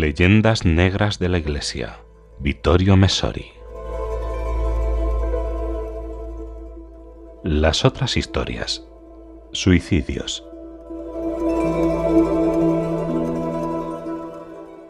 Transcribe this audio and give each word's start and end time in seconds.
Leyendas 0.00 0.64
Negras 0.64 1.20
de 1.20 1.28
la 1.28 1.38
Iglesia. 1.38 2.00
Vittorio 2.40 2.96
Messori. 2.96 3.52
Las 7.44 7.84
otras 7.84 8.16
historias. 8.16 8.84
Suicidios. 9.52 10.44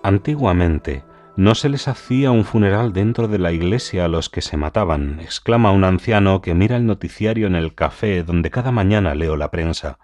Antiguamente 0.03 1.05
no 1.37 1.55
se 1.55 1.69
les 1.69 1.87
hacía 1.87 2.31
un 2.31 2.47
funeral 2.47 2.95
dentro 2.95 3.29
de 3.29 3.39
la 3.39 3.53
iglesia 3.53 4.07
a 4.07 4.09
los 4.09 4.31
que 4.31 4.41
se 4.41 4.57
mataban, 4.57 5.21
exclama 5.21 5.71
un 5.71 5.85
anciano 5.85 6.41
que 6.41 6.55
mira 6.55 6.77
el 6.77 6.87
noticiario 6.87 7.47
en 7.47 7.57
el 7.57 7.75
café 7.75 8.23
donde 8.23 8.51
cada 8.51 8.73
mañana 8.73 9.15
leo 9.15 9.37
la 9.37 9.51
prensa. 9.51 9.99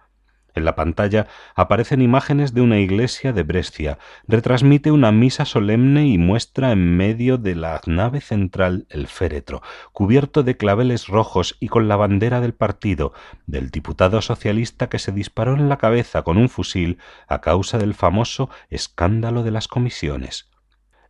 En 0.61 0.67
la 0.67 0.75
pantalla 0.75 1.27
aparecen 1.55 2.03
imágenes 2.03 2.53
de 2.53 2.61
una 2.61 2.81
iglesia 2.81 3.33
de 3.33 3.45
Brescia, 3.45 3.99
retransmite 4.29 4.91
una 4.91 5.11
misa 5.11 5.47
solemne 5.47 6.07
y 6.07 6.19
muestra 6.19 6.71
en 6.73 6.99
medio 6.99 7.39
de 7.39 7.55
la 7.55 7.81
nave 7.87 8.21
central 8.21 8.87
el 8.91 9.07
féretro, 9.07 9.63
cubierto 9.93 10.43
de 10.43 10.59
claveles 10.59 11.07
rojos 11.07 11.57
y 11.61 11.69
con 11.69 11.89
la 11.89 11.97
bandera 11.97 12.43
del 12.43 12.53
partido, 12.53 13.15
del 13.47 13.71
diputado 13.71 14.21
socialista 14.21 14.91
que 14.91 14.99
se 14.99 15.13
disparó 15.13 15.55
en 15.55 15.71
la 15.71 15.79
cabeza 15.79 16.25
con 16.25 16.37
un 16.37 16.51
fusil 16.51 16.99
a 17.27 17.41
causa 17.41 17.79
del 17.79 17.95
famoso 17.95 18.51
escándalo 18.69 19.43
de 19.43 19.53
las 19.53 19.67
comisiones. 19.67 20.51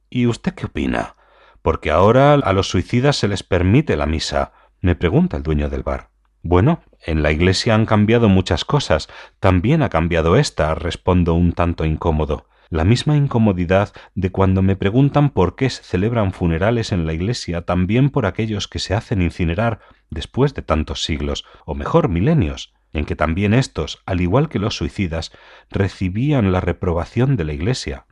¿Y 0.09 0.29
usted 0.29 0.55
qué 0.55 0.67
opina? 0.67 1.17
Porque 1.61 1.91
ahora 1.91 2.35
a 2.35 2.53
los 2.53 2.69
suicidas 2.69 3.17
se 3.17 3.27
les 3.27 3.43
permite 3.43 3.97
la 3.97 4.07
misa, 4.07 4.53
me 4.81 4.95
pregunta 4.95 5.37
el 5.37 5.43
dueño 5.43 5.69
del 5.69 5.83
bar. 5.83 6.10
Bueno, 6.43 6.83
en 7.05 7.23
la 7.23 7.33
Iglesia 7.33 7.75
han 7.75 7.85
cambiado 7.85 8.29
muchas 8.29 8.65
cosas, 8.65 9.09
también 9.41 9.83
ha 9.83 9.91
cambiado 9.91 10.37
esta, 10.37 10.75
respondo 10.75 11.35
un 11.35 11.53
tanto 11.53 11.85
incómodo. 11.85 12.47
La 12.71 12.85
misma 12.85 13.17
incomodidad 13.17 13.93
de 14.15 14.31
cuando 14.31 14.63
me 14.63 14.77
preguntan 14.77 15.31
por 15.31 15.57
qué 15.57 15.69
se 15.69 15.83
celebran 15.83 16.33
funerales 16.33 16.93
en 16.93 17.05
la 17.05 17.13
Iglesia 17.13 17.63
también 17.63 18.11
por 18.11 18.27
aquellos 18.27 18.69
que 18.69 18.79
se 18.79 18.95
hacen 18.95 19.23
incinerar 19.23 19.81
después 20.09 20.55
de 20.55 20.63
tantos 20.63 21.03
siglos, 21.03 21.45
o 21.67 21.75
mejor 21.75 22.09
milenios, 22.09 22.73
en 22.93 23.05
que 23.05 23.17
también 23.17 23.55
éstos, 23.55 24.03
al 24.07 24.21
igual 24.21 24.49
que 24.49 24.61
los 24.61 24.77
suicidas, 24.77 25.33
recibían 25.69 26.53
la 26.53 26.61
reprobación 26.61 27.37
de 27.37 27.45
la 27.45 27.53
Iglesia. 27.53 28.07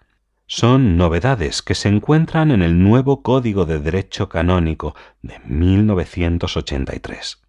Son 0.47 0.97
novedades 0.97 1.63
que 1.63 1.75
se 1.75 1.89
encuentran 1.89 2.51
en 2.51 2.63
el 2.63 2.83
nuevo 2.83 3.23
Código 3.23 3.65
de 3.65 3.79
Derecho 3.79 4.29
Canónico 4.29 4.97
de 5.23 5.39
1983. 5.47 7.48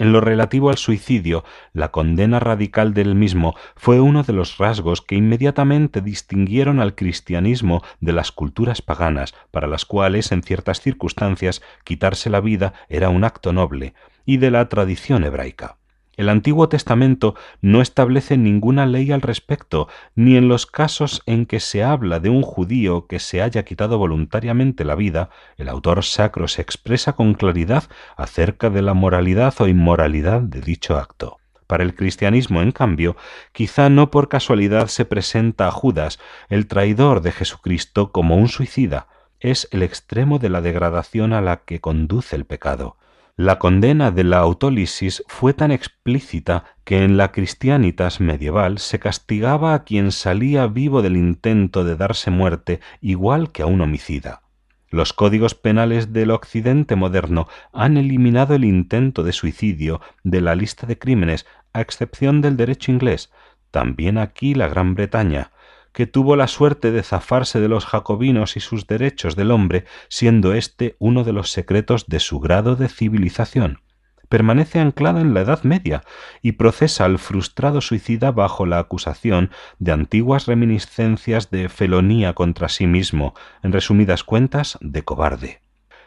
En 0.00 0.12
lo 0.12 0.22
relativo 0.22 0.70
al 0.70 0.78
suicidio, 0.78 1.44
la 1.74 1.90
condena 1.90 2.40
radical 2.40 2.94
del 2.94 3.14
mismo 3.14 3.54
fue 3.76 4.00
uno 4.00 4.22
de 4.22 4.32
los 4.32 4.56
rasgos 4.56 5.02
que 5.02 5.14
inmediatamente 5.14 6.00
distinguieron 6.00 6.80
al 6.80 6.94
cristianismo 6.94 7.82
de 8.00 8.14
las 8.14 8.32
culturas 8.32 8.80
paganas, 8.80 9.34
para 9.50 9.66
las 9.66 9.84
cuales, 9.84 10.32
en 10.32 10.42
ciertas 10.42 10.80
circunstancias, 10.80 11.60
quitarse 11.84 12.30
la 12.30 12.40
vida 12.40 12.72
era 12.88 13.10
un 13.10 13.24
acto 13.24 13.52
noble, 13.52 13.92
y 14.24 14.38
de 14.38 14.50
la 14.50 14.70
tradición 14.70 15.22
hebraica. 15.22 15.79
El 16.16 16.28
Antiguo 16.28 16.68
Testamento 16.68 17.34
no 17.60 17.80
establece 17.80 18.36
ninguna 18.36 18.84
ley 18.84 19.10
al 19.12 19.22
respecto, 19.22 19.88
ni 20.14 20.36
en 20.36 20.48
los 20.48 20.66
casos 20.66 21.22
en 21.26 21.46
que 21.46 21.60
se 21.60 21.82
habla 21.82 22.20
de 22.20 22.28
un 22.28 22.42
judío 22.42 23.06
que 23.06 23.20
se 23.20 23.40
haya 23.40 23.64
quitado 23.64 23.96
voluntariamente 23.96 24.84
la 24.84 24.96
vida, 24.96 25.30
el 25.56 25.68
autor 25.68 26.04
sacro 26.04 26.48
se 26.48 26.62
expresa 26.62 27.14
con 27.14 27.34
claridad 27.34 27.84
acerca 28.16 28.70
de 28.70 28.82
la 28.82 28.94
moralidad 28.94 29.54
o 29.60 29.68
inmoralidad 29.68 30.40
de 30.42 30.60
dicho 30.60 30.96
acto. 30.98 31.40
Para 31.70 31.84
el 31.84 31.94
cristianismo, 31.94 32.62
en 32.62 32.72
cambio, 32.72 33.14
quizá 33.52 33.88
no 33.90 34.10
por 34.10 34.28
casualidad 34.28 34.88
se 34.88 35.04
presenta 35.04 35.68
a 35.68 35.70
Judas, 35.70 36.18
el 36.48 36.66
traidor 36.66 37.20
de 37.20 37.30
Jesucristo, 37.30 38.10
como 38.10 38.34
un 38.34 38.48
suicida. 38.48 39.06
Es 39.38 39.68
el 39.70 39.84
extremo 39.84 40.40
de 40.40 40.48
la 40.48 40.62
degradación 40.62 41.32
a 41.32 41.40
la 41.40 41.58
que 41.58 41.80
conduce 41.80 42.34
el 42.34 42.44
pecado. 42.44 42.96
La 43.36 43.58
condena 43.58 44.10
de 44.10 44.24
la 44.24 44.38
autólisis 44.38 45.22
fue 45.26 45.54
tan 45.54 45.70
explícita 45.70 46.64
que 46.84 47.04
en 47.04 47.16
la 47.16 47.32
Cristianitas 47.32 48.20
medieval 48.20 48.78
se 48.78 48.98
castigaba 48.98 49.74
a 49.74 49.84
quien 49.84 50.12
salía 50.12 50.66
vivo 50.66 51.02
del 51.02 51.16
intento 51.16 51.84
de 51.84 51.96
darse 51.96 52.30
muerte 52.30 52.80
igual 53.00 53.50
que 53.52 53.62
a 53.62 53.66
un 53.66 53.80
homicida. 53.80 54.42
Los 54.90 55.12
códigos 55.12 55.54
penales 55.54 56.12
del 56.12 56.32
Occidente 56.32 56.96
moderno 56.96 57.46
han 57.72 57.96
eliminado 57.96 58.54
el 58.54 58.64
intento 58.64 59.22
de 59.22 59.32
suicidio 59.32 60.00
de 60.24 60.40
la 60.40 60.56
lista 60.56 60.86
de 60.86 60.98
crímenes, 60.98 61.46
a 61.72 61.80
excepción 61.80 62.40
del 62.40 62.56
derecho 62.56 62.90
inglés, 62.90 63.30
también 63.70 64.18
aquí 64.18 64.54
la 64.54 64.66
Gran 64.66 64.94
Bretaña, 64.94 65.52
que 65.92 66.06
tuvo 66.06 66.36
la 66.36 66.46
suerte 66.46 66.90
de 66.92 67.02
zafarse 67.02 67.60
de 67.60 67.68
los 67.68 67.86
jacobinos 67.86 68.56
y 68.56 68.60
sus 68.60 68.86
derechos 68.86 69.36
del 69.36 69.50
hombre, 69.50 69.84
siendo 70.08 70.54
éste 70.54 70.96
uno 70.98 71.24
de 71.24 71.32
los 71.32 71.50
secretos 71.50 72.06
de 72.06 72.20
su 72.20 72.40
grado 72.40 72.76
de 72.76 72.88
civilización. 72.88 73.80
Permanece 74.28 74.78
anclada 74.78 75.20
en 75.20 75.34
la 75.34 75.40
Edad 75.40 75.64
Media 75.64 76.04
y 76.40 76.52
procesa 76.52 77.04
al 77.04 77.18
frustrado 77.18 77.80
suicida 77.80 78.30
bajo 78.30 78.64
la 78.64 78.78
acusación 78.78 79.50
de 79.80 79.90
antiguas 79.90 80.46
reminiscencias 80.46 81.50
de 81.50 81.68
felonía 81.68 82.32
contra 82.34 82.68
sí 82.68 82.86
mismo, 82.86 83.34
en 83.64 83.72
resumidas 83.72 84.22
cuentas, 84.22 84.78
de 84.80 85.02
cobarde. 85.02 85.60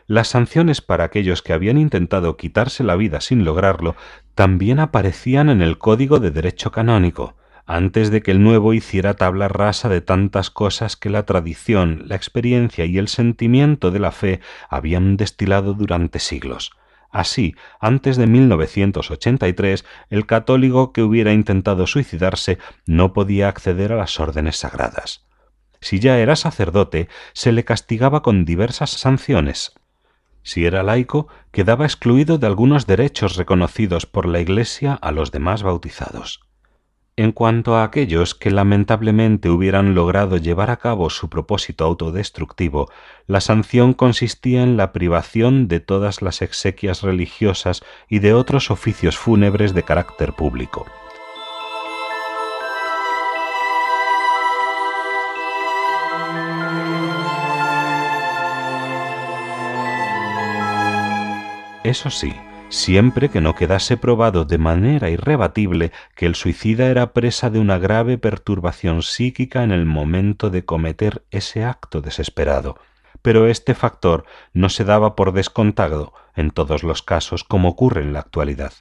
Las 0.08 0.30
sanciones 0.30 0.82
para 0.82 1.06
aquellos 1.06 1.42
que 1.42 1.54
habían 1.54 1.78
intentado 1.78 2.38
quitarse 2.38 2.84
la 2.84 2.96
vida 2.96 3.22
sin 3.22 3.44
lograrlo 3.44 3.96
también 4.36 4.80
aparecían 4.80 5.50
en 5.50 5.62
el 5.62 5.78
Código 5.78 6.20
de 6.20 6.32
Derecho 6.32 6.72
Canónico, 6.72 7.36
antes 7.66 8.12
de 8.12 8.22
que 8.22 8.32
el 8.32 8.44
nuevo 8.44 8.74
hiciera 8.74 9.14
tabla 9.14 9.48
rasa 9.48 9.90
de 9.90 10.02
tantas 10.02 10.50
cosas 10.50 10.98
que 10.98 11.10
la 11.10 11.26
tradición, 11.26 12.04
la 12.08 12.16
experiencia 12.16 12.86
y 12.86 12.98
el 12.98 13.08
sentimiento 13.08 13.92
de 13.92 14.00
la 14.00 14.12
fe 14.12 14.42
habían 14.70 15.18
destilado 15.18 15.74
durante 15.74 16.20
siglos. 16.20 16.72
Así, 17.10 17.56
antes 17.80 18.18
de 18.18 18.26
1983, 18.26 19.86
el 20.10 20.26
católico 20.26 20.92
que 20.92 21.04
hubiera 21.04 21.32
intentado 21.32 21.86
suicidarse 21.86 22.58
no 22.88 23.14
podía 23.14 23.48
acceder 23.48 23.94
a 23.94 23.98
las 23.98 24.20
órdenes 24.20 24.58
sagradas. 24.58 25.26
Si 25.80 26.00
ya 26.00 26.18
era 26.18 26.36
sacerdote, 26.36 27.08
se 27.34 27.52
le 27.52 27.66
castigaba 27.66 28.24
con 28.24 28.46
diversas 28.46 28.90
sanciones. 28.90 29.74
Si 30.42 30.66
era 30.66 30.82
laico, 30.82 31.28
quedaba 31.52 31.86
excluido 31.86 32.38
de 32.38 32.48
algunos 32.48 32.88
derechos 32.88 33.36
reconocidos 33.36 34.06
por 34.06 34.26
la 34.26 34.40
Iglesia 34.40 34.94
a 34.94 35.12
los 35.12 35.32
demás 35.32 35.62
bautizados. 35.62 36.42
En 37.16 37.32
cuanto 37.32 37.76
a 37.76 37.84
aquellos 37.84 38.34
que 38.34 38.50
lamentablemente 38.50 39.52
hubieran 39.52 39.94
logrado 39.94 40.38
llevar 40.38 40.72
a 40.72 40.78
cabo 40.78 41.12
su 41.12 41.30
propósito 41.30 41.86
autodestructivo, 41.86 42.90
la 43.28 43.40
sanción 43.40 43.94
consistía 43.94 44.64
en 44.64 44.78
la 44.78 44.92
privación 44.94 45.68
de 45.68 45.80
todas 45.80 46.24
las 46.24 46.42
exequias 46.42 47.04
religiosas 47.04 47.84
y 48.10 48.18
de 48.18 48.34
otros 48.34 48.72
oficios 48.72 49.16
fúnebres 49.16 49.76
de 49.76 49.84
carácter 49.84 50.34
público. 50.34 50.88
Eso 61.84 62.10
sí, 62.10 62.34
siempre 62.74 63.30
que 63.30 63.40
no 63.40 63.54
quedase 63.54 63.98
probado 63.98 64.46
de 64.46 64.58
manera 64.58 65.12
irrebatible 65.12 65.92
que 66.16 66.26
el 66.26 66.34
suicida 66.34 66.88
era 66.88 67.14
presa 67.14 67.52
de 67.52 67.60
una 67.60 67.78
grave 67.78 68.18
perturbación 68.18 69.04
psíquica 69.04 69.64
en 69.64 69.72
el 69.72 69.86
momento 69.86 70.50
de 70.50 70.66
cometer 70.66 71.24
ese 71.30 71.64
acto 71.64 72.02
desesperado. 72.02 72.80
Pero 73.22 73.48
este 73.48 73.76
factor 73.76 74.26
no 74.54 74.70
se 74.70 74.86
daba 74.86 75.16
por 75.16 75.34
descontado 75.34 76.14
en 76.36 76.50
todos 76.50 76.82
los 76.82 77.04
casos 77.04 77.44
como 77.44 77.70
ocurre 77.70 78.02
en 78.02 78.12
la 78.12 78.22
actualidad. 78.22 78.74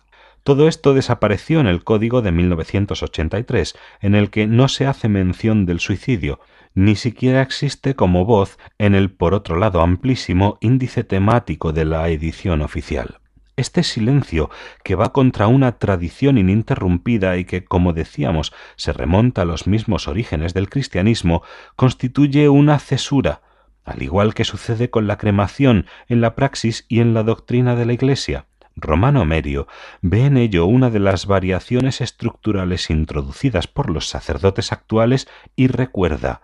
Todo 0.43 0.69
esto 0.69 0.95
desapareció 0.95 1.61
en 1.61 1.67
el 1.67 1.85
Código 1.85 2.23
de 2.23 2.33
1983, 2.33 3.77
en 4.01 4.15
el 4.15 4.31
que 4.31 4.47
no 4.47 4.69
se 4.69 4.87
hace 4.87 5.09
mención 5.09 5.67
del 5.67 5.81
suicidio, 5.81 6.41
ni 6.75 6.97
siquiera 6.97 7.43
existe 7.43 7.95
como 7.95 8.25
voz 8.25 8.59
en 8.79 8.95
el 8.95 9.11
por 9.11 9.35
otro 9.35 9.57
lado 9.57 9.83
amplísimo 9.83 10.57
índice 10.63 11.05
temático 11.05 11.73
de 11.73 11.85
la 11.85 12.09
edición 12.09 12.63
oficial. 12.63 13.22
Este 13.63 13.85
silencio 13.85 14.51
que 14.83 14.97
va 14.97 15.13
contra 15.13 15.47
una 15.47 15.79
tradición 15.79 16.37
ininterrumpida 16.37 17.37
y 17.37 17.45
que, 17.45 17.65
como 17.65 17.93
decíamos, 17.93 18.53
se 18.75 18.93
remonta 18.93 19.43
a 19.43 19.45
los 19.45 19.69
mismos 19.69 20.09
orígenes 20.09 20.53
del 20.53 20.69
cristianismo, 20.69 21.45
constituye 21.77 22.49
una 22.49 22.81
cesura, 22.81 23.43
al 23.85 24.03
igual 24.03 24.35
que 24.35 24.43
sucede 24.45 24.91
con 24.91 25.07
la 25.07 25.17
cremación 25.17 25.87
en 26.09 26.21
la 26.21 26.35
praxis 26.35 26.87
y 26.89 26.99
en 26.99 27.15
la 27.15 27.23
doctrina 27.23 27.77
de 27.77 27.87
la 27.87 27.93
Iglesia. 27.93 28.47
Romano 28.75 29.25
Merio 29.25 29.69
ve 30.01 30.27
en 30.27 30.39
ello 30.39 30.67
una 30.67 30.91
de 30.91 30.99
las 30.99 31.27
variaciones 31.27 32.01
estructurales 32.01 32.91
introducidas 32.91 33.69
por 33.69 33.91
los 33.91 34.09
sacerdotes 34.09 34.73
actuales 34.73 35.29
y 35.55 35.69
recuerda 35.69 36.43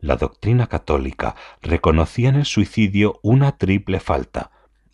la 0.00 0.16
doctrina 0.16 0.66
católica 0.66 1.36
reconocía 1.62 2.28
en 2.30 2.34
el 2.34 2.44
suicidio 2.44 3.20
una 3.22 3.56
triple 3.56 4.00
falta 4.00 4.50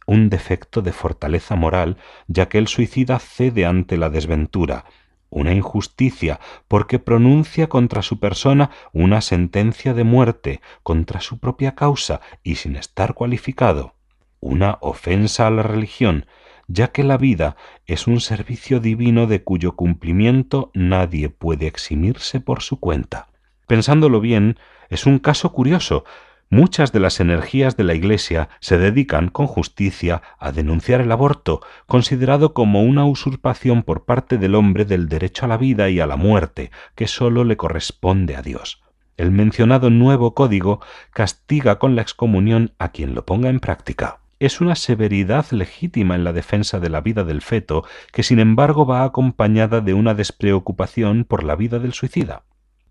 un 0.07 0.29
defecto 0.29 0.83
de 0.83 0.93
fortaleza 0.93 1.57
moral, 1.57 1.97
ya 2.27 2.49
que 2.49 2.59
el 2.59 2.69
suicida 2.69 3.19
cede 3.19 3.67
ante 3.67 3.97
la 3.97 4.11
desventura, 4.11 4.85
una 5.33 5.55
injusticia, 5.55 6.41
porque 6.69 6.99
pronuncia 6.99 7.69
contra 7.69 8.03
su 8.03 8.21
persona 8.21 8.71
una 8.93 9.21
sentencia 9.23 9.95
de 9.95 10.05
muerte 10.05 10.61
contra 10.83 11.21
su 11.21 11.39
propia 11.39 11.75
causa 11.75 12.21
y 12.43 12.57
sin 12.57 12.77
estar 12.77 13.15
cualificado, 13.15 13.95
una 14.41 14.79
ofensa 14.83 15.47
a 15.47 15.51
la 15.51 15.63
religión, 15.63 16.27
ya 16.69 16.89
que 16.89 17.03
la 17.03 17.17
vida 17.17 17.57
es 17.87 18.07
un 18.07 18.21
servicio 18.21 18.79
divino 18.79 19.27
de 19.27 19.43
cuyo 19.43 19.75
cumplimiento 19.75 20.71
nadie 20.75 21.31
puede 21.31 21.67
eximirse 21.67 22.41
por 22.41 22.63
su 22.63 22.79
cuenta. 22.79 23.29
Pensándolo 23.67 24.21
bien, 24.21 24.59
es 24.91 25.07
un 25.07 25.19
caso 25.19 25.53
curioso, 25.53 26.05
Muchas 26.53 26.93
de 26.93 27.01
las 27.01 27.19
energías 27.19 27.79
de 27.79 27.85
la 27.85 27.95
Iglesia 27.95 28.51
se 28.61 28.77
dedican 28.77 29.29
con 29.29 29.47
justicia 29.47 30.21
a 30.39 30.53
denunciar 30.53 31.01
el 31.01 31.11
aborto, 31.11 31.63
considerado 31.87 32.53
como 32.53 32.83
una 32.83 33.07
usurpación 33.07 33.83
por 33.83 34.05
parte 34.05 34.37
del 34.37 34.55
hombre 34.55 34.85
del 34.85 35.09
derecho 35.09 35.47
a 35.47 35.49
la 35.49 35.57
vida 35.57 35.89
y 35.89 35.99
a 35.99 36.07
la 36.07 36.17
muerte, 36.17 36.71
que 36.95 37.07
sólo 37.07 37.45
le 37.45 37.57
corresponde 37.57 38.37
a 38.37 38.43
Dios. 38.43 38.83
El 39.17 39.31
mencionado 39.31 39.89
nuevo 39.89 40.35
código 40.35 40.83
castiga 41.15 41.79
con 41.79 41.97
la 41.97 42.03
excomunión 42.03 42.75
a 42.79 42.91
quien 42.91 43.15
lo 43.15 43.25
ponga 43.25 43.49
en 43.49 43.59
práctica. 43.59 44.19
Es 44.39 44.61
una 44.61 44.75
severidad 44.75 45.47
legítima 45.53 46.17
en 46.17 46.25
la 46.25 46.35
defensa 46.35 46.81
de 46.81 46.91
la 46.91 47.01
vida 47.01 47.25
del 47.25 47.41
feto 47.41 47.87
que 48.13 48.23
sin 48.23 48.41
embargo 48.41 48.85
va 48.85 49.05
acompañada 49.05 49.81
de 49.81 49.95
una 49.95 50.13
despreocupación 50.13 51.25
por 51.25 51.45
la 51.45 51.57
vida 51.57 51.79
del 51.79 51.95
suicida. 51.95 52.43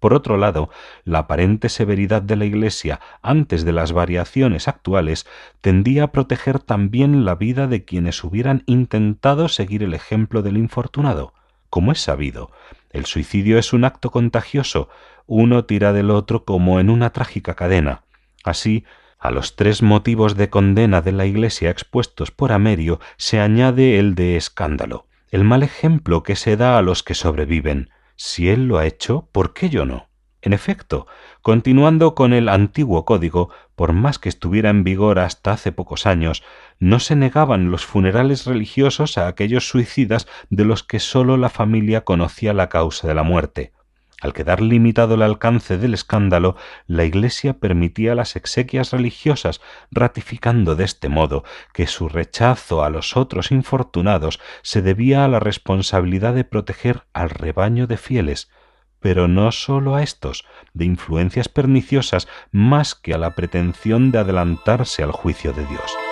Por 0.02 0.16
otro 0.16 0.36
lado, 0.36 0.72
la 1.06 1.20
aparente 1.20 1.70
severidad 1.70 2.24
de 2.24 2.36
la 2.36 2.46
Iglesia 2.46 3.00
antes 3.22 3.64
de 3.66 3.72
las 3.72 3.94
variaciones 3.94 4.68
actuales 4.68 5.28
tendía 5.62 6.06
a 6.06 6.12
proteger 6.12 6.58
también 6.58 7.24
la 7.24 7.36
vida 7.36 7.68
de 7.68 7.86
quienes 7.86 8.24
hubieran 8.24 8.64
intentado 8.66 9.48
seguir 9.48 9.84
el 9.84 9.94
ejemplo 9.94 10.42
del 10.42 10.58
infortunado. 10.58 11.36
Como 11.70 11.92
es 11.92 12.02
sabido, 12.02 12.50
el 12.90 13.06
suicidio 13.06 13.60
es 13.60 13.74
un 13.74 13.86
acto 13.86 14.10
contagioso, 14.10 14.90
uno 15.28 15.66
tira 15.66 15.94
del 15.94 16.10
otro 16.10 16.46
como 16.46 16.80
en 16.80 16.90
una 16.90 17.12
trágica 17.12 17.54
cadena. 17.54 18.02
Así, 18.44 18.86
a 19.20 19.30
los 19.30 19.56
tres 19.56 19.84
motivos 19.84 20.36
de 20.36 20.50
condena 20.50 21.04
de 21.04 21.12
la 21.12 21.28
Iglesia 21.28 21.70
expuestos 21.70 22.32
por 22.32 22.54
Amerio 22.54 23.00
se 23.18 23.40
añade 23.40 24.00
el 24.00 24.16
de 24.16 24.36
escándalo, 24.36 25.06
el 25.30 25.44
mal 25.44 25.62
ejemplo 25.62 26.24
que 26.24 26.36
se 26.36 26.58
da 26.58 26.80
a 26.80 26.82
los 26.82 27.04
que 27.04 27.14
sobreviven, 27.14 27.92
si 28.24 28.50
él 28.50 28.68
lo 28.68 28.78
ha 28.78 28.86
hecho, 28.86 29.28
¿por 29.32 29.52
qué 29.52 29.70
yo 29.70 29.84
no? 29.84 30.08
En 30.44 30.54
efecto, 30.54 31.08
continuando 31.42 32.14
con 32.14 32.34
el 32.34 32.50
antiguo 32.50 33.04
código, 33.04 33.50
por 33.76 33.94
más 33.94 34.20
que 34.20 34.30
estuviera 34.30 34.70
en 34.70 34.84
vigor 34.84 35.18
hasta 35.18 35.54
hace 35.54 35.72
pocos 35.72 36.06
años, 36.06 36.44
no 36.78 37.00
se 37.00 37.16
negaban 37.16 37.72
los 37.72 37.84
funerales 37.84 38.46
religiosos 38.46 39.18
a 39.18 39.28
aquellos 39.28 39.68
suicidas 39.68 40.28
de 40.52 40.66
los 40.66 40.84
que 40.84 41.00
sólo 41.00 41.36
la 41.36 41.50
familia 41.50 42.02
conocía 42.02 42.54
la 42.54 42.70
causa 42.70 43.08
de 43.08 43.16
la 43.16 43.24
muerte. 43.24 43.74
Al 44.22 44.34
quedar 44.34 44.62
limitado 44.62 45.16
el 45.16 45.24
alcance 45.24 45.80
del 45.80 45.96
escándalo, 45.96 46.56
la 46.86 47.06
Iglesia 47.06 47.54
permitía 47.60 48.14
las 48.14 48.36
exequias 48.36 48.92
religiosas, 48.92 49.62
ratificando 49.90 50.76
de 50.76 50.84
este 50.84 51.10
modo 51.10 51.44
que 51.74 51.88
su 51.88 52.08
rechazo 52.08 52.84
a 52.84 52.92
los 52.92 53.18
otros 53.18 53.52
infortunados 53.52 54.40
se 54.62 54.84
debía 54.84 55.26
a 55.26 55.28
la 55.28 55.40
responsabilidad 55.40 56.36
de 56.36 56.44
proteger 56.44 57.04
al 57.14 57.32
rebaño 57.32 57.88
de 57.88 57.98
fieles, 57.98 58.52
pero 59.00 59.28
no 59.28 59.52
sólo 59.52 59.96
a 59.96 60.04
estos, 60.04 60.46
de 60.74 60.86
influencias 60.86 61.50
perniciosas 61.50 62.28
más 62.52 62.94
que 62.94 63.16
a 63.16 63.18
la 63.18 63.34
pretensión 63.34 64.12
de 64.12 64.20
adelantarse 64.20 65.02
al 65.02 65.12
juicio 65.12 65.52
de 65.52 65.66
Dios. 65.66 66.11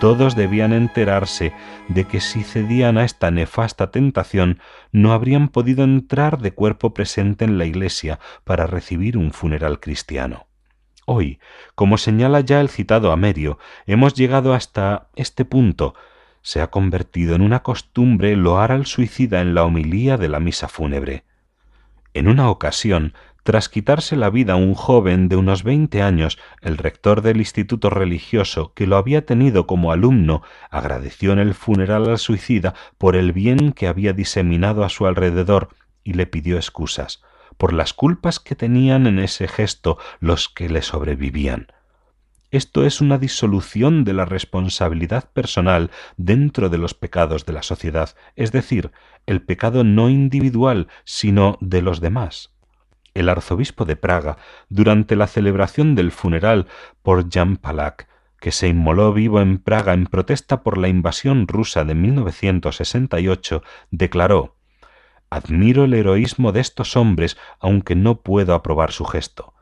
Todos 0.00 0.36
debían 0.36 0.72
enterarse 0.72 1.52
de 1.88 2.04
que 2.04 2.20
si 2.20 2.44
cedían 2.44 2.98
a 2.98 3.04
esta 3.04 3.32
nefasta 3.32 3.90
tentación 3.90 4.60
no 4.92 5.12
habrían 5.12 5.48
podido 5.48 5.82
entrar 5.82 6.38
de 6.38 6.52
cuerpo 6.52 6.94
presente 6.94 7.44
en 7.44 7.58
la 7.58 7.64
iglesia 7.64 8.20
para 8.44 8.68
recibir 8.68 9.18
un 9.18 9.32
funeral 9.32 9.80
cristiano. 9.80 10.46
Hoy, 11.04 11.40
como 11.74 11.98
señala 11.98 12.40
ya 12.40 12.60
el 12.60 12.68
citado 12.68 13.10
Amerio, 13.10 13.58
hemos 13.86 14.14
llegado 14.14 14.54
hasta 14.54 15.08
este 15.16 15.44
punto. 15.44 15.94
Se 16.42 16.60
ha 16.60 16.68
convertido 16.68 17.34
en 17.34 17.42
una 17.42 17.64
costumbre 17.64 18.36
loar 18.36 18.70
al 18.70 18.86
suicida 18.86 19.40
en 19.40 19.54
la 19.54 19.64
homilía 19.64 20.16
de 20.16 20.28
la 20.28 20.38
misa 20.38 20.68
fúnebre. 20.68 21.24
En 22.14 22.28
una 22.28 22.50
ocasión, 22.50 23.14
tras 23.48 23.70
quitarse 23.70 24.14
la 24.14 24.28
vida 24.28 24.56
un 24.56 24.74
joven 24.74 25.30
de 25.30 25.36
unos 25.36 25.62
veinte 25.62 26.02
años, 26.02 26.38
el 26.60 26.76
rector 26.76 27.22
del 27.22 27.38
instituto 27.38 27.88
religioso, 27.88 28.74
que 28.74 28.86
lo 28.86 28.98
había 28.98 29.24
tenido 29.24 29.66
como 29.66 29.90
alumno, 29.90 30.42
agradeció 30.68 31.32
en 31.32 31.38
el 31.38 31.54
funeral 31.54 32.10
al 32.10 32.18
suicida 32.18 32.74
por 32.98 33.16
el 33.16 33.32
bien 33.32 33.72
que 33.72 33.88
había 33.88 34.12
diseminado 34.12 34.84
a 34.84 34.90
su 34.90 35.06
alrededor 35.06 35.70
y 36.04 36.12
le 36.12 36.26
pidió 36.26 36.56
excusas 36.56 37.22
por 37.56 37.72
las 37.72 37.94
culpas 37.94 38.38
que 38.38 38.54
tenían 38.54 39.06
en 39.06 39.18
ese 39.18 39.48
gesto 39.48 39.96
los 40.20 40.50
que 40.50 40.68
le 40.68 40.82
sobrevivían. 40.82 41.68
Esto 42.50 42.84
es 42.84 43.00
una 43.00 43.16
disolución 43.16 44.04
de 44.04 44.12
la 44.12 44.26
responsabilidad 44.26 45.30
personal 45.32 45.90
dentro 46.18 46.68
de 46.68 46.76
los 46.76 46.92
pecados 46.92 47.46
de 47.46 47.54
la 47.54 47.62
sociedad, 47.62 48.14
es 48.36 48.52
decir, 48.52 48.90
el 49.24 49.40
pecado 49.40 49.84
no 49.84 50.10
individual, 50.10 50.88
sino 51.04 51.56
de 51.62 51.80
los 51.80 52.02
demás 52.02 52.52
el 53.18 53.28
arzobispo 53.28 53.84
de 53.84 53.96
Praga, 53.96 54.38
durante 54.68 55.16
la 55.16 55.26
celebración 55.26 55.94
del 55.94 56.12
funeral 56.12 56.66
por 57.02 57.28
Jan 57.30 57.56
Palak, 57.56 58.08
que 58.40 58.52
se 58.52 58.68
inmoló 58.68 59.12
vivo 59.12 59.40
en 59.40 59.58
Praga 59.58 59.94
en 59.94 60.06
protesta 60.06 60.62
por 60.62 60.78
la 60.78 60.88
invasión 60.88 61.48
rusa 61.48 61.84
de 61.84 61.94
1968, 61.94 63.62
declaró 63.90 64.56
Admiro 65.30 65.84
el 65.84 65.94
heroísmo 65.94 66.52
de 66.52 66.60
estos 66.60 66.96
hombres, 66.96 67.36
aunque 67.60 67.94
no 67.94 68.22
puedo 68.22 68.54
aprobar 68.54 68.92
su 68.92 69.04
gesto. 69.04 69.54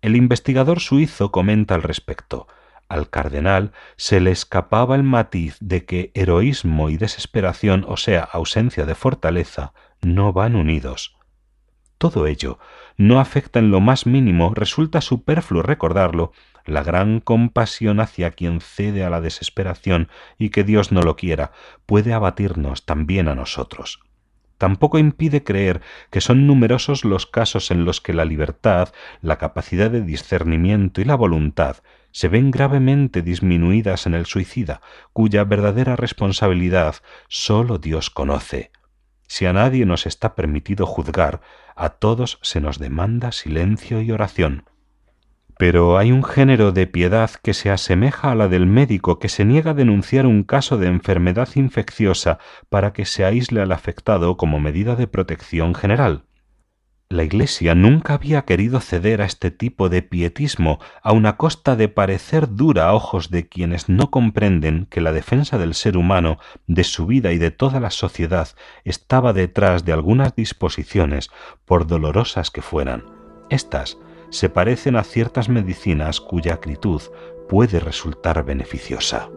El 0.00 0.16
investigador 0.16 0.80
suizo 0.80 1.30
comenta 1.30 1.74
al 1.74 1.82
respecto. 1.82 2.48
Al 2.88 3.10
cardenal 3.10 3.72
se 3.96 4.20
le 4.20 4.30
escapaba 4.30 4.96
el 4.96 5.02
matiz 5.02 5.56
de 5.60 5.84
que 5.84 6.10
heroísmo 6.14 6.90
y 6.90 6.96
desesperación, 6.96 7.84
o 7.88 7.96
sea, 7.96 8.22
ausencia 8.22 8.84
de 8.84 8.94
fortaleza, 8.94 9.74
no 10.02 10.32
van 10.32 10.56
unidos. 10.56 11.16
Todo 11.98 12.26
ello 12.26 12.58
no 12.96 13.20
afecta 13.20 13.58
en 13.58 13.70
lo 13.70 13.80
más 13.80 14.06
mínimo, 14.06 14.54
resulta 14.54 15.00
superfluo 15.00 15.62
recordarlo, 15.62 16.32
la 16.64 16.82
gran 16.82 17.20
compasión 17.20 18.00
hacia 18.00 18.32
quien 18.32 18.60
cede 18.60 19.04
a 19.04 19.10
la 19.10 19.20
desesperación 19.20 20.08
y 20.38 20.50
que 20.50 20.64
Dios 20.64 20.92
no 20.92 21.02
lo 21.02 21.16
quiera, 21.16 21.52
puede 21.86 22.12
abatirnos 22.12 22.84
también 22.84 23.28
a 23.28 23.34
nosotros. 23.34 24.00
Tampoco 24.58 24.98
impide 24.98 25.44
creer 25.44 25.82
que 26.10 26.22
son 26.22 26.46
numerosos 26.46 27.04
los 27.04 27.26
casos 27.26 27.70
en 27.70 27.84
los 27.84 28.00
que 28.00 28.14
la 28.14 28.24
libertad, 28.24 28.88
la 29.20 29.36
capacidad 29.36 29.90
de 29.90 30.00
discernimiento 30.00 31.00
y 31.00 31.04
la 31.04 31.14
voluntad 31.14 31.78
se 32.10 32.28
ven 32.28 32.50
gravemente 32.50 33.20
disminuidas 33.20 34.06
en 34.06 34.14
el 34.14 34.24
suicida, 34.24 34.80
cuya 35.12 35.44
verdadera 35.44 35.96
responsabilidad 35.96 36.96
sólo 37.28 37.76
Dios 37.76 38.08
conoce. 38.08 38.70
Si 39.26 39.46
a 39.46 39.52
nadie 39.52 39.86
nos 39.86 40.06
está 40.06 40.34
permitido 40.34 40.86
juzgar, 40.86 41.40
a 41.74 41.90
todos 41.90 42.38
se 42.42 42.60
nos 42.60 42.78
demanda 42.78 43.32
silencio 43.32 44.00
y 44.00 44.12
oración. 44.12 44.64
Pero 45.58 45.96
hay 45.96 46.12
un 46.12 46.22
género 46.22 46.70
de 46.70 46.86
piedad 46.86 47.30
que 47.42 47.54
se 47.54 47.70
asemeja 47.70 48.30
a 48.30 48.34
la 48.34 48.48
del 48.48 48.66
médico 48.66 49.18
que 49.18 49.30
se 49.30 49.44
niega 49.44 49.70
a 49.70 49.74
denunciar 49.74 50.26
un 50.26 50.42
caso 50.42 50.76
de 50.76 50.86
enfermedad 50.86 51.48
infecciosa 51.54 52.38
para 52.68 52.92
que 52.92 53.06
se 53.06 53.24
aísle 53.24 53.62
al 53.62 53.72
afectado 53.72 54.36
como 54.36 54.60
medida 54.60 54.96
de 54.96 55.06
protección 55.06 55.74
general. 55.74 56.24
La 57.08 57.22
Iglesia 57.22 57.76
nunca 57.76 58.14
había 58.14 58.42
querido 58.42 58.80
ceder 58.80 59.22
a 59.22 59.26
este 59.26 59.52
tipo 59.52 59.88
de 59.88 60.02
pietismo 60.02 60.80
a 61.04 61.12
una 61.12 61.36
costa 61.36 61.76
de 61.76 61.88
parecer 61.88 62.56
dura 62.56 62.88
a 62.88 62.94
ojos 62.94 63.30
de 63.30 63.48
quienes 63.48 63.88
no 63.88 64.10
comprenden 64.10 64.86
que 64.90 65.00
la 65.00 65.12
defensa 65.12 65.56
del 65.56 65.74
ser 65.74 65.96
humano, 65.96 66.38
de 66.66 66.82
su 66.82 67.06
vida 67.06 67.30
y 67.30 67.38
de 67.38 67.52
toda 67.52 67.78
la 67.78 67.90
sociedad 67.92 68.48
estaba 68.82 69.32
detrás 69.32 69.84
de 69.84 69.92
algunas 69.92 70.34
disposiciones, 70.34 71.30
por 71.64 71.86
dolorosas 71.86 72.50
que 72.50 72.60
fueran. 72.60 73.04
Estas 73.50 73.98
se 74.30 74.48
parecen 74.48 74.96
a 74.96 75.04
ciertas 75.04 75.48
medicinas 75.48 76.20
cuya 76.20 76.54
acritud 76.54 77.02
puede 77.48 77.78
resultar 77.78 78.44
beneficiosa. 78.44 79.28